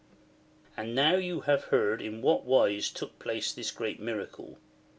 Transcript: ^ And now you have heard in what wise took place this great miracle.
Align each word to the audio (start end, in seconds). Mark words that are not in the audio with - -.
^ 0.01 0.03
And 0.75 0.95
now 0.95 1.13
you 1.13 1.41
have 1.41 1.65
heard 1.65 2.01
in 2.01 2.23
what 2.23 2.43
wise 2.43 2.89
took 2.89 3.19
place 3.19 3.53
this 3.53 3.69
great 3.69 3.99
miracle. 3.99 4.57